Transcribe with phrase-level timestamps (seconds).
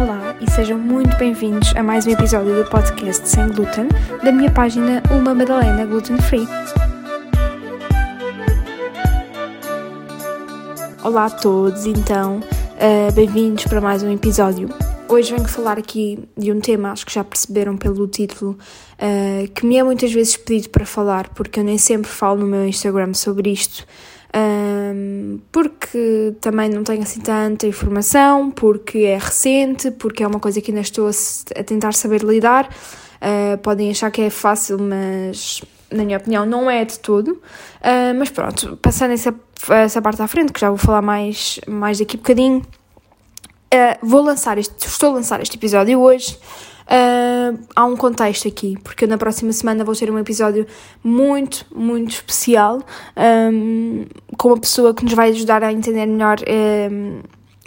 [0.00, 3.88] Olá e sejam muito bem-vindos a mais um episódio do podcast Sem Glúten
[4.22, 6.46] da minha página Uma Madalena Gluten Free.
[11.02, 12.40] Olá a todos, então,
[12.82, 14.68] uh, bem-vindos para mais um episódio.
[15.08, 18.58] Hoje venho falar aqui de um tema, acho que já perceberam pelo título,
[18.98, 22.46] uh, que me é muitas vezes pedido para falar, porque eu nem sempre falo no
[22.46, 23.86] meu Instagram sobre isto,
[24.34, 30.60] um, porque também não tenho assim tanta informação, porque é recente, porque é uma coisa
[30.60, 32.68] que ainda estou a, a tentar saber lidar.
[33.22, 35.62] Uh, podem achar que é fácil, mas
[35.92, 37.32] na minha opinião não é de todo.
[37.32, 39.34] Uh, mas pronto, passando essa,
[39.70, 42.58] essa parte à frente, que já vou falar mais, mais daqui a bocadinho.
[43.72, 46.38] Uh, vou lançar este, estou a lançar este episódio hoje.
[46.82, 50.66] Uh, há um contexto aqui, porque na próxima semana vou ter um episódio
[51.02, 52.82] muito, muito especial
[53.52, 54.04] um,
[54.36, 56.38] com uma pessoa que nos vai ajudar a entender melhor
[56.90, 57.20] um,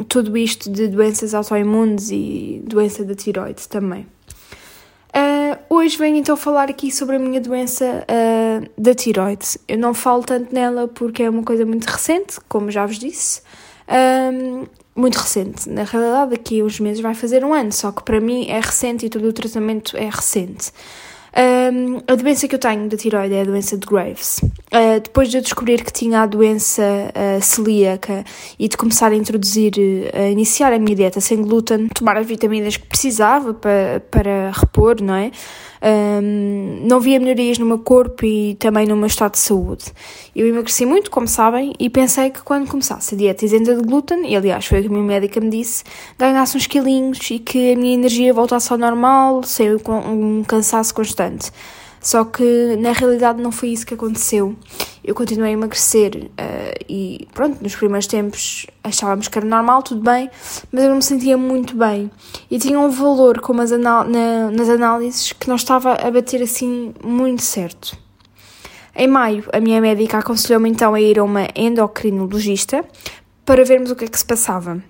[0.07, 4.05] tudo isto de doenças autoimunes e doença da tiroide também.
[5.77, 9.59] Hoje venho então falar aqui sobre a minha doença uh, da tiroide.
[9.67, 13.41] Eu não falo tanto nela porque é uma coisa muito recente, como já vos disse.
[14.33, 15.69] Um, muito recente.
[15.69, 18.57] Na realidade, daqui a uns meses vai fazer um ano, só que para mim é
[18.61, 20.71] recente e todo o tratamento é recente.
[21.37, 24.39] Um, a doença que eu tenho da tiroide é a doença de Graves.
[24.41, 28.23] Uh, depois de eu descobrir que tinha a doença uh, celíaca
[28.57, 32.25] e de começar a introduzir, uh, a iniciar a minha dieta sem glúten, tomar as
[32.25, 35.31] vitaminas que precisava para, para repor, não é?
[35.85, 39.85] Um, não via melhorias no meu corpo e também no meu estado de saúde.
[40.35, 44.29] Eu emagreci muito, como sabem, e pensei que quando começasse a dieta isenta de glúten,
[44.29, 45.85] e aliás foi o que a minha médica me disse,
[46.19, 51.51] ganhasse uns quilinhos e que a minha energia voltasse ao normal, sem um cansaço constante.
[52.01, 54.55] Só que na realidade não foi isso que aconteceu.
[55.03, 60.01] Eu continuei a emagrecer uh, e pronto, nos primeiros tempos achávamos que era normal, tudo
[60.01, 60.29] bem,
[60.71, 62.11] mas eu não me sentia muito bem.
[62.51, 66.93] E tinha um valor como as na, nas análises que não estava a bater assim
[67.01, 68.04] muito certo.
[68.95, 72.85] Em maio, a minha médica aconselhou-me então a ir a uma endocrinologista
[73.45, 74.81] para vermos o que é que se passava.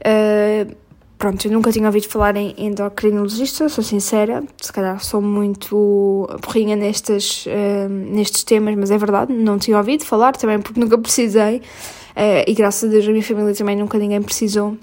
[0.00, 0.74] Uh,
[1.16, 6.76] pronto, eu nunca tinha ouvido falar em endocrinologista, sou sincera, se calhar sou muito porrinha
[6.76, 11.56] nestes, uh, nestes temas, mas é verdade, não tinha ouvido falar também porque nunca precisei,
[11.56, 14.76] uh, e graças a Deus a minha família também nunca ninguém precisou.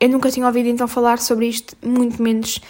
[0.00, 2.60] Eu nunca tinha ouvido então falar sobre isto, muito menos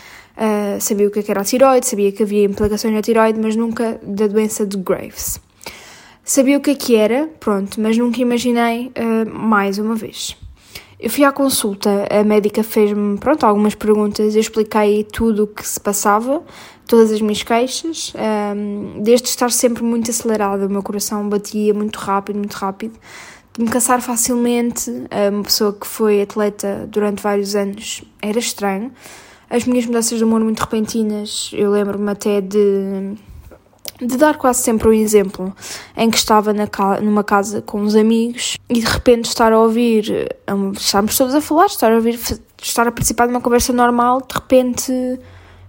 [0.81, 4.27] sabia o que era a tiroide, sabia que havia implicações na tiroide, mas nunca da
[4.27, 5.41] doença de Graves.
[6.25, 8.91] Sabia o que é que era, pronto, mas nunca imaginei
[9.31, 10.37] mais uma vez.
[10.99, 15.67] Eu fui à consulta, a médica fez-me, pronto, algumas perguntas, eu expliquei tudo o que
[15.67, 16.43] se passava,
[16.87, 18.13] todas as minhas queixas,
[18.57, 22.99] um, desde estar sempre muito acelerada, o meu coração batia muito rápido, muito rápido,
[23.53, 24.91] de me cansar facilmente,
[25.31, 28.91] uma pessoa que foi atleta durante vários anos era estranho,
[29.49, 33.17] as minhas mudanças de humor muito repentinas, eu lembro-me até de
[34.01, 35.55] de dar quase sempre um exemplo
[35.97, 36.69] em que estava na
[37.01, 40.29] numa casa com uns amigos e de repente estar a ouvir,
[40.75, 42.19] estávamos todos a falar, estar a ouvir,
[42.61, 45.21] estar a participar de uma conversa normal, de repente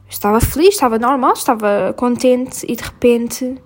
[0.09, 3.62] estava feliz, estava normal, estava contente e de repente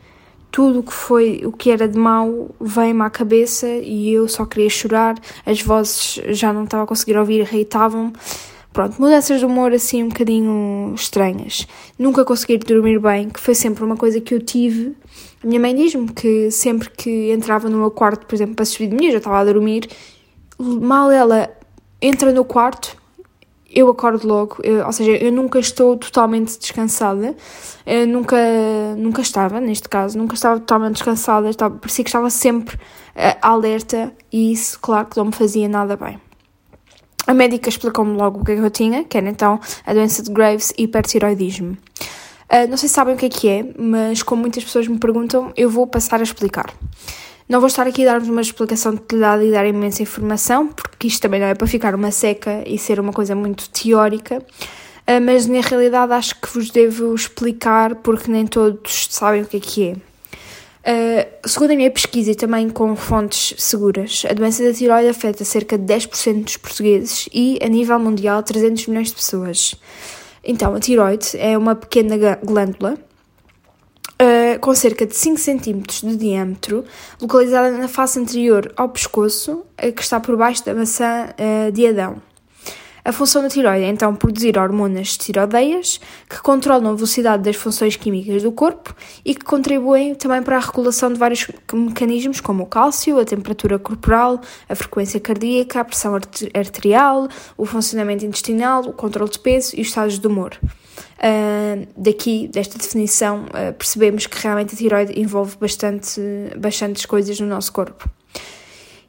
[0.52, 4.46] tudo o que foi, o que era de mau veio-me à cabeça e eu só
[4.46, 5.16] queria chorar,
[5.46, 8.14] as vozes já não estava a conseguir ouvir, irritavam-me
[8.80, 11.68] Pronto, mudanças de humor assim um bocadinho estranhas.
[11.98, 14.96] Nunca consegui dormir bem, que foi sempre uma coisa que eu tive.
[15.44, 18.88] A minha mãe diz-me que sempre que entrava no meu quarto, por exemplo, para subir
[18.88, 19.90] de mim, eu já estava a dormir,
[20.58, 21.50] mal ela
[22.02, 22.96] entra no quarto,
[23.70, 27.36] eu acordo logo, eu, ou seja, eu nunca estou totalmente descansada,
[27.86, 28.38] eu nunca,
[28.96, 34.14] nunca estava, neste caso, nunca estava totalmente descansada, estava, parecia que estava sempre uh, alerta
[34.32, 36.29] e isso, claro, que não me fazia nada bem.
[37.30, 40.24] A médica explicou-me logo o que, é que eu tinha, que era então a doença
[40.24, 41.78] de Graves e hipertiroidismo.
[42.52, 44.98] Uh, não sei se sabem o que é que é, mas como muitas pessoas me
[44.98, 46.74] perguntam, eu vou passar a explicar.
[47.48, 51.22] Não vou estar aqui a dar-vos uma explicação detalhada e dar imensa informação, porque isto
[51.22, 55.46] também não é para ficar uma seca e ser uma coisa muito teórica, uh, mas
[55.46, 59.88] na realidade acho que vos devo explicar porque nem todos sabem o que é que
[59.90, 60.09] é.
[60.80, 65.44] Uh, segundo a minha pesquisa e também com fontes seguras, a doença da tiroide afeta
[65.44, 69.76] cerca de 10% dos portugueses e, a nível mundial, 300 milhões de pessoas.
[70.44, 76.86] Então, a tiroide é uma pequena glândula uh, com cerca de 5 cm de diâmetro,
[77.22, 81.30] localizada na face anterior ao pescoço, uh, que está por baixo da maçã
[81.74, 82.29] de Adão.
[83.10, 87.96] A função da tiroide é então produzir hormonas tiroideias que controlam a velocidade das funções
[87.96, 88.96] químicas do corpo
[89.26, 93.80] e que contribuem também para a regulação de vários mecanismos como o cálcio, a temperatura
[93.80, 94.40] corporal,
[94.70, 96.14] a frequência cardíaca, a pressão
[96.54, 97.28] arterial,
[97.58, 100.56] o funcionamento intestinal, o controle de peso e os estados de humor.
[100.62, 106.22] Uh, daqui, desta definição, uh, percebemos que realmente a tiroide envolve bastante,
[106.56, 108.08] bastantes coisas no nosso corpo.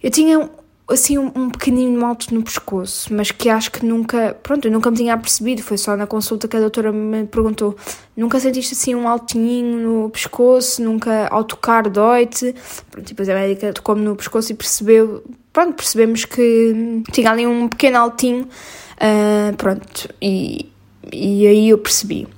[0.03, 0.49] Eu tinha
[0.91, 4.91] assim um, um pequenino malto no pescoço, mas que acho que nunca, pronto, eu nunca
[4.91, 7.77] me tinha percebido, foi só na consulta que a doutora me perguntou,
[8.17, 12.55] nunca sentiste assim um altinho no pescoço, nunca ao tocar dói-te?
[12.91, 15.23] Pronto, depois a médica tocou-me no pescoço e percebeu,
[15.53, 20.71] pronto, percebemos que tinha ali um pequeno altinho, uh, pronto, e
[21.13, 22.29] e aí eu percebi.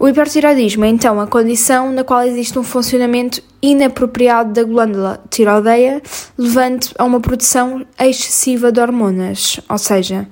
[0.00, 6.00] O hipertiroidismo é então a condição na qual existe um funcionamento inapropriado da glândula tiroideia,
[6.38, 9.60] levando a uma produção excessiva de hormonas.
[9.68, 10.26] Ou seja,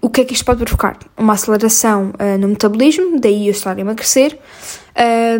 [0.00, 0.96] o que é que isto pode provocar?
[1.16, 4.38] Uma aceleração uh, no metabolismo, daí eu estar a emagrecer,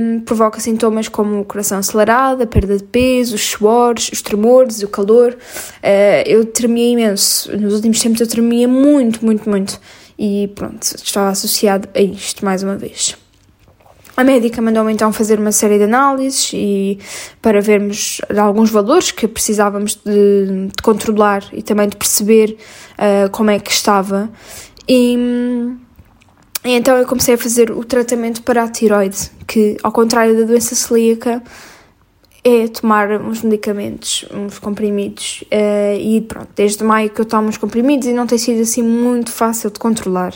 [0.00, 4.82] um, provoca sintomas como o coração acelerado, a perda de peso, os suores, os tremores,
[4.82, 5.34] o calor.
[5.76, 7.56] Uh, eu tremia imenso.
[7.56, 9.80] Nos últimos tempos eu tremia muito, muito, muito
[10.18, 13.16] e pronto, estava associado a isto mais uma vez.
[14.18, 16.98] A médica mandou-me então fazer uma série de análises e
[17.40, 22.56] para vermos alguns valores que precisávamos de, de controlar e também de perceber
[22.94, 24.28] uh, como é que estava.
[24.88, 25.16] E,
[26.64, 30.46] e, então eu comecei a fazer o tratamento para a tiroide, que ao contrário da
[30.46, 31.40] doença celíaca,
[32.42, 35.44] é tomar uns medicamentos, uns comprimidos.
[35.44, 38.82] Uh, e pronto, desde maio que eu tomo os comprimidos e não tem sido assim
[38.82, 40.34] muito fácil de controlar.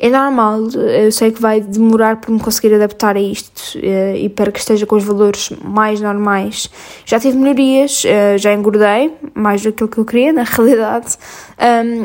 [0.00, 4.28] É normal, eu sei que vai demorar para me conseguir adaptar a isto uh, e
[4.28, 6.70] para que esteja com os valores mais normais.
[7.04, 11.16] Já tive melhorias, uh, já engordei mais do que eu queria, na realidade.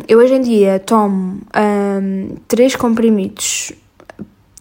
[0.07, 3.71] Eu hoje em dia tomo um, três comprimidos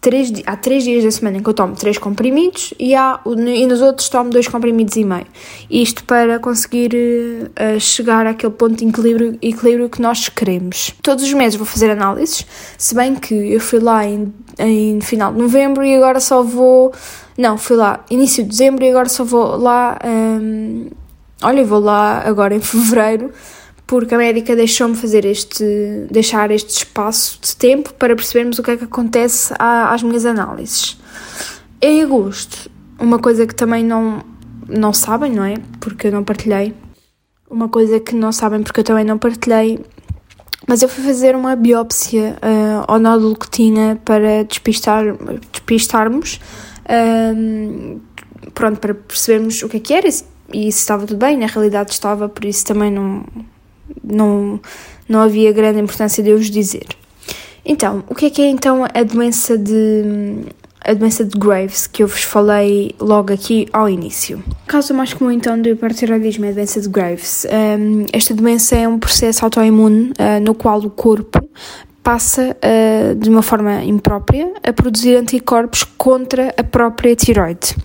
[0.03, 3.67] três, há três dias da semana em que eu tomo três comprimidos e, há, e
[3.67, 5.27] nos outros tomo dois comprimidos e meio.
[5.71, 10.93] Isto para conseguir uh, chegar àquele ponto de equilíbrio, equilíbrio que nós queremos.
[11.01, 12.45] Todos os meses vou fazer análises,
[12.77, 16.93] se bem que eu fui lá em, em final de novembro e agora só vou.
[17.39, 19.99] Não, fui lá início de dezembro e agora só vou lá.
[20.05, 20.89] Um,
[21.43, 23.33] olha, vou lá agora em fevereiro
[23.93, 28.71] porque a médica deixou-me fazer este, deixar este espaço de tempo para percebermos o que
[28.71, 30.99] é que acontece às minhas análises.
[31.79, 34.25] Em agosto, uma coisa que também não,
[34.67, 35.57] não sabem, não é?
[35.79, 36.75] Porque eu não partilhei.
[37.51, 39.85] Uma coisa que não sabem porque eu também não partilhei.
[40.67, 45.05] Mas eu fui fazer uma biópsia uh, ao nódulo que tinha para despistar,
[45.53, 46.41] despistarmos.
[46.87, 48.01] Uh,
[48.55, 51.37] pronto, para percebermos o que é que era e se estava tudo bem.
[51.37, 53.23] Na realidade estava, por isso também não,
[54.03, 54.61] não,
[55.09, 56.87] não havia grande importância de eu vos dizer.
[57.65, 60.45] Então, o que é que é então a doença de
[60.85, 64.43] a doença de Graves que eu vos falei logo aqui ao início.
[64.67, 67.47] A causa mais comum então do hipertiroidismo é a doença de Graves.
[67.47, 71.39] Um, esta doença é um processo autoimune uh, no qual o corpo
[72.03, 77.77] passa uh, de uma forma imprópria a produzir anticorpos contra a própria tiroide.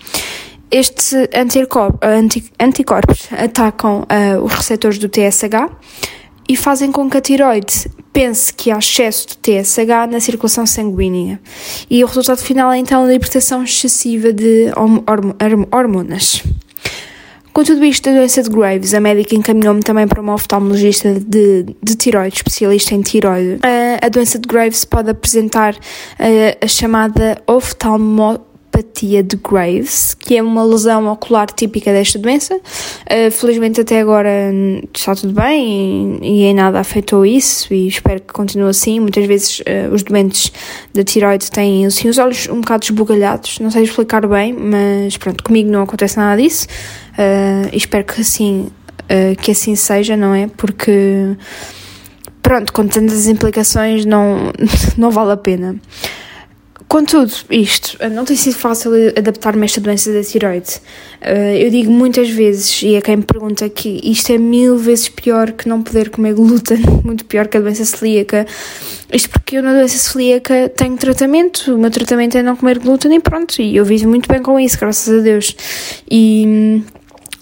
[0.69, 1.13] Estes
[2.59, 5.71] anticorpos atacam uh, os receptores do TSH
[6.49, 11.39] e fazem com que a tiroide pense que há excesso de TSH na circulação sanguínea.
[11.89, 14.71] E o resultado final é então a libertação excessiva de
[15.71, 16.43] hormonas.
[17.57, 21.65] Com tudo isto da doença de Graves, a médica encaminhou-me também para uma oftalmologista de,
[21.81, 23.55] de tiroide, especialista em tiroide.
[23.55, 25.77] Uh, a doença de Graves pode apresentar uh,
[26.61, 28.39] a chamada oftalmo
[28.83, 32.55] de Graves, que é uma lesão ocular típica desta doença.
[32.55, 34.51] Uh, felizmente até agora
[34.93, 38.99] está tudo bem e, e em nada afetou isso e espero que continue assim.
[38.99, 40.51] Muitas vezes uh, os doentes
[40.93, 45.43] da tiroide têm assim, os olhos um bocado esbugalhados, não sei explicar bem, mas pronto,
[45.43, 46.67] comigo não acontece nada disso
[47.17, 48.69] uh, espero que assim,
[49.41, 50.47] que assim seja, não é?
[50.47, 51.35] Porque
[52.41, 54.51] pronto, com tantas implicações não,
[54.97, 55.75] não vale a pena.
[56.87, 60.79] Contudo, isto não tem sido fácil adaptar-me a esta doença da tiroide.
[61.19, 65.09] Eh, eu digo muitas vezes, e a quem me pergunta, que isto é mil vezes
[65.09, 68.47] pior que não poder comer glúten, muito pior que a doença celíaca.
[69.11, 73.13] Isto porque eu na doença celíaca tenho tratamento, o meu tratamento é não comer glúten
[73.13, 75.53] e pronto, e eu vivo muito bem com isso, graças a Deus.
[76.09, 76.81] E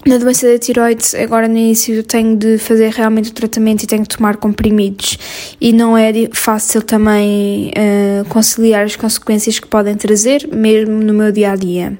[0.06, 4.02] na doença da tiroide, agora no início, tenho de fazer realmente o tratamento e tenho
[4.02, 5.18] de tomar comprimidos.
[5.60, 11.32] E não é fácil também uh, conciliar as consequências que podem trazer, mesmo no meu
[11.32, 11.96] dia a dia.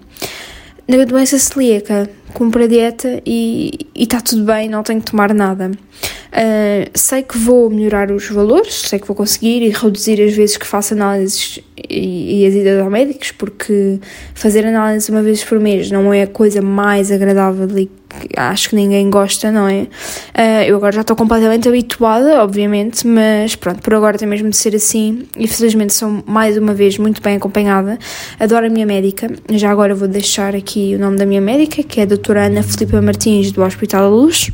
[0.87, 5.71] Na doença celíaca, cumpro a dieta e está tudo bem, não tenho que tomar nada.
[5.71, 10.59] Uh, sei que vou melhorar os valores, sei que vou conseguir e reduzir as vezes
[10.59, 13.99] que faço análises e, e as idas ao médicos, porque
[14.35, 17.91] fazer análise uma vez por mês não é a coisa mais agradável e
[18.37, 19.83] acho que ninguém gosta, não é?
[19.83, 24.57] Uh, eu agora já estou completamente habituada, obviamente, mas pronto, por agora tem mesmo de
[24.57, 27.99] ser assim e felizmente sou mais uma vez muito bem acompanhada.
[28.39, 32.01] Adoro a minha médica, já agora vou deixar aqui o nome da minha médica, que
[32.01, 34.51] é a doutora Ana Filipe Martins, do Hospital da Luz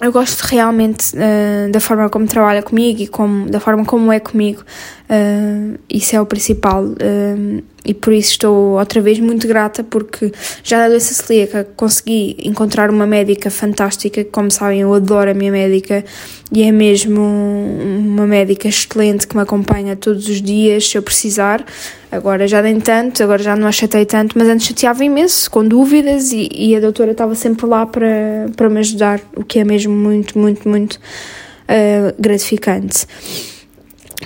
[0.00, 4.20] eu gosto realmente uh, da forma como trabalha comigo e como, da forma como é
[4.20, 4.62] comigo.
[5.10, 6.84] Uh, isso é o principal.
[6.84, 10.30] Uh, e por isso estou outra vez muito grata porque
[10.62, 14.22] já na doença celíaca consegui encontrar uma médica fantástica.
[14.24, 16.04] Como sabem, eu adoro a minha médica
[16.52, 21.64] e é mesmo uma médica excelente que me acompanha todos os dias se eu precisar.
[22.12, 25.66] Agora já nem tanto, agora já não a chatei tanto, mas antes chateava imenso, com
[25.66, 29.64] dúvidas, e, e a doutora estava sempre lá para, para me ajudar, o que é
[29.64, 33.06] mesmo muito, muito, muito uh, gratificante.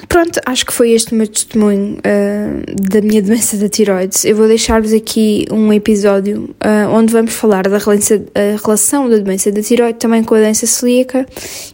[0.09, 4.25] Pronto, acho que foi este o meu testemunho uh, da minha doença da tiroides.
[4.25, 9.63] Eu vou deixar-vos aqui um episódio uh, onde vamos falar da relação da doença da
[9.63, 11.27] tiroide também com a doença celíaca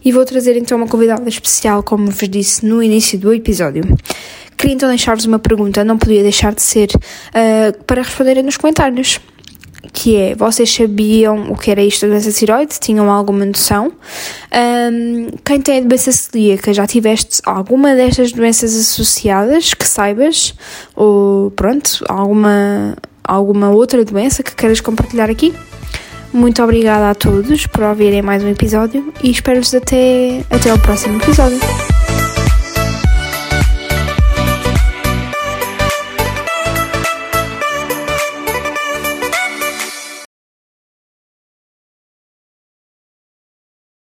[0.04, 3.84] e vou trazer então uma convidada especial, como vos disse no início do episódio.
[4.56, 9.20] Queria então deixar-vos uma pergunta, não podia deixar de ser, uh, para responderem nos comentários.
[9.92, 12.78] Que é, vocês sabiam o que era isto da doença tiroide?
[12.80, 13.92] Tinham alguma noção?
[14.52, 20.54] Um, quem tem a doença celíaca, já tiveste alguma destas doenças associadas que saibas?
[20.94, 25.54] Ou, pronto, alguma, alguma outra doença que queiras compartilhar aqui?
[26.32, 31.16] Muito obrigada a todos por ouvirem mais um episódio e espero-vos até, até ao próximo
[31.16, 31.58] episódio.